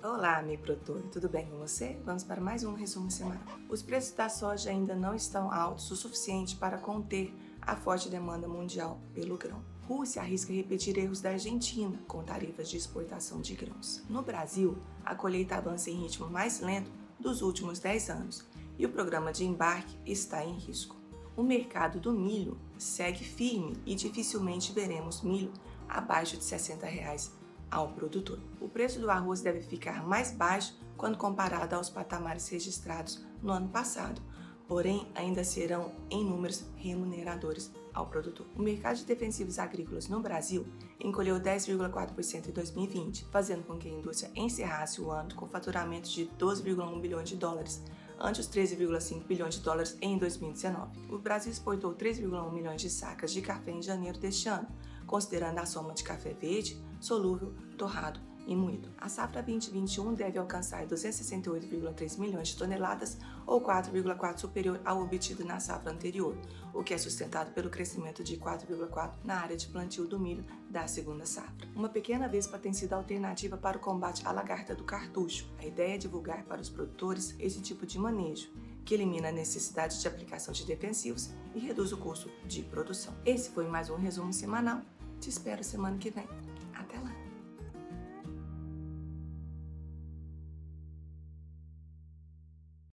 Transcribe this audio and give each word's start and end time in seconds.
Olá, 0.00 0.38
amigo 0.38 0.62
produtor, 0.62 1.02
tudo 1.10 1.28
bem 1.28 1.44
com 1.46 1.58
você? 1.58 1.98
Vamos 2.04 2.22
para 2.22 2.40
mais 2.40 2.62
um 2.62 2.72
resumo 2.72 3.10
semanal. 3.10 3.42
Os 3.68 3.82
preços 3.82 4.12
da 4.12 4.28
soja 4.28 4.70
ainda 4.70 4.94
não 4.94 5.12
estão 5.12 5.52
altos 5.52 5.90
o 5.90 5.96
suficiente 5.96 6.54
para 6.54 6.78
conter 6.78 7.34
a 7.60 7.74
forte 7.74 8.08
demanda 8.08 8.46
mundial 8.46 9.00
pelo 9.12 9.36
grão. 9.36 9.60
Rússia 9.88 10.22
arrisca 10.22 10.52
repetir 10.52 10.96
erros 10.96 11.20
da 11.20 11.30
Argentina 11.30 11.98
com 12.06 12.22
tarifas 12.22 12.70
de 12.70 12.76
exportação 12.76 13.40
de 13.40 13.56
grãos. 13.56 14.04
No 14.08 14.22
Brasil, 14.22 14.78
a 15.04 15.16
colheita 15.16 15.56
avança 15.56 15.90
em 15.90 16.00
ritmo 16.02 16.30
mais 16.30 16.60
lento 16.60 16.92
dos 17.18 17.42
últimos 17.42 17.80
10 17.80 18.10
anos 18.10 18.46
e 18.78 18.86
o 18.86 18.92
programa 18.92 19.32
de 19.32 19.44
embarque 19.44 19.98
está 20.06 20.44
em 20.44 20.56
risco. 20.56 20.96
O 21.36 21.42
mercado 21.42 21.98
do 21.98 22.12
milho 22.12 22.56
segue 22.78 23.24
firme 23.24 23.76
e 23.84 23.96
dificilmente 23.96 24.72
veremos 24.72 25.22
milho 25.22 25.52
abaixo 25.88 26.36
de 26.36 26.44
60 26.44 26.86
reais 26.86 27.32
ao 27.70 27.88
produtor. 27.88 28.38
O 28.60 28.68
preço 28.68 29.00
do 29.00 29.10
arroz 29.10 29.40
deve 29.40 29.60
ficar 29.60 30.06
mais 30.06 30.32
baixo 30.32 30.78
quando 30.96 31.16
comparado 31.16 31.74
aos 31.74 31.88
patamares 31.88 32.48
registrados 32.48 33.24
no 33.42 33.52
ano 33.52 33.68
passado, 33.68 34.20
porém 34.66 35.10
ainda 35.14 35.44
serão 35.44 35.92
em 36.10 36.24
números 36.24 36.64
remuneradores 36.76 37.72
ao 37.94 38.06
produtor. 38.06 38.46
O 38.56 38.62
mercado 38.62 38.96
de 38.96 39.04
defensivos 39.04 39.58
agrícolas 39.58 40.08
no 40.08 40.20
Brasil 40.20 40.66
encolheu 41.00 41.40
10,4% 41.40 42.48
em 42.48 42.52
2020, 42.52 43.24
fazendo 43.30 43.64
com 43.64 43.78
que 43.78 43.88
a 43.88 43.92
indústria 43.92 44.30
encerrasse 44.34 45.00
o 45.00 45.10
ano 45.10 45.34
com 45.34 45.48
faturamento 45.48 46.08
de 46.08 46.26
12,1 46.38 47.00
bilhões 47.00 47.28
de 47.28 47.36
dólares, 47.36 47.82
ante 48.20 48.40
os 48.40 48.48
13,5 48.48 49.24
bilhões 49.24 49.54
de 49.54 49.60
dólares 49.60 49.96
em 50.00 50.18
2019. 50.18 50.98
O 51.10 51.18
Brasil 51.18 51.52
exportou 51.52 51.94
3,1 51.94 52.52
milhões 52.52 52.80
de 52.80 52.90
sacas 52.90 53.32
de 53.32 53.40
café 53.40 53.70
em 53.70 53.82
janeiro 53.82 54.18
deste 54.18 54.48
ano, 54.48 54.68
considerando 55.06 55.58
a 55.58 55.66
soma 55.66 55.94
de 55.94 56.04
café 56.04 56.32
verde, 56.34 56.82
solúvel, 57.00 57.54
torrado 57.76 58.20
e 58.48 58.56
moído. 58.56 58.88
A 58.96 59.10
safra 59.10 59.42
2021 59.42 60.14
deve 60.14 60.38
alcançar 60.38 60.86
268,3 60.86 62.18
milhões 62.18 62.48
de 62.48 62.56
toneladas, 62.56 63.18
ou 63.46 63.60
4,4 63.60 64.38
superior 64.38 64.80
ao 64.84 65.02
obtido 65.02 65.44
na 65.44 65.60
safra 65.60 65.92
anterior, 65.92 66.34
o 66.72 66.82
que 66.82 66.94
é 66.94 66.98
sustentado 66.98 67.52
pelo 67.52 67.68
crescimento 67.68 68.24
de 68.24 68.38
4,4 68.38 69.12
na 69.22 69.36
área 69.36 69.56
de 69.56 69.68
plantio 69.68 70.06
do 70.06 70.18
milho 70.18 70.44
da 70.70 70.88
segunda 70.88 71.26
safra. 71.26 71.68
Uma 71.76 71.90
pequena 71.90 72.26
vespa 72.26 72.58
tem 72.58 72.72
sido 72.72 72.94
alternativa 72.94 73.56
para 73.56 73.76
o 73.76 73.80
combate 73.80 74.26
à 74.26 74.32
lagarta 74.32 74.74
do 74.74 74.82
cartucho. 74.84 75.46
A 75.58 75.66
ideia 75.66 75.94
é 75.96 75.98
divulgar 75.98 76.44
para 76.44 76.60
os 76.60 76.70
produtores 76.70 77.36
esse 77.38 77.60
tipo 77.60 77.86
de 77.86 77.98
manejo, 77.98 78.50
que 78.82 78.94
elimina 78.94 79.28
a 79.28 79.32
necessidade 79.32 80.00
de 80.00 80.08
aplicação 80.08 80.54
de 80.54 80.64
defensivos 80.64 81.30
e 81.54 81.58
reduz 81.58 81.92
o 81.92 81.98
custo 81.98 82.30
de 82.46 82.62
produção. 82.62 83.14
Esse 83.26 83.50
foi 83.50 83.66
mais 83.68 83.90
um 83.90 83.96
resumo 83.96 84.32
semanal. 84.32 84.80
Te 85.20 85.28
espero 85.28 85.62
semana 85.62 85.98
que 85.98 86.10
vem. 86.10 86.26